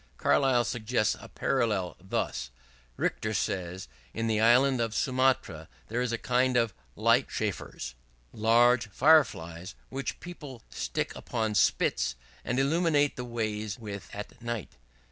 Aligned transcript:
Carlyle 0.17 0.63
suggests 0.63 1.15
a 1.19 1.29
parallel 1.29 1.95
thus: 1.99 2.49
"Richter 2.97 3.35
says, 3.35 3.87
in 4.15 4.25
the 4.25 4.39
Island 4.41 4.81
of 4.81 4.95
Sumatra 4.95 5.69
there 5.89 6.01
is 6.01 6.11
a 6.11 6.17
kind 6.17 6.57
of 6.57 6.73
'Light 6.95 7.29
chafers,' 7.29 7.93
large 8.33 8.89
Fire 8.89 9.23
flies, 9.23 9.75
which 9.89 10.19
people 10.19 10.63
stick 10.71 11.15
upon 11.15 11.53
spits, 11.53 12.15
and 12.43 12.57
illuminate 12.57 13.15
the 13.15 13.23
ways 13.23 13.77
with 13.77 14.09
at 14.11 14.41
night. 14.41 14.71